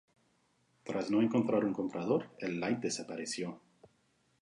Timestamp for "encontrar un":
1.21-1.73